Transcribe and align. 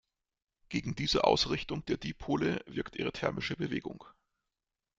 Gegen 0.69 0.95
diese 0.95 1.25
Ausrichtung 1.25 1.85
der 1.85 1.97
Dipole 1.97 2.63
wirkt 2.65 2.95
ihre 2.95 3.11
thermische 3.11 3.55
Bewegung. 3.55 4.03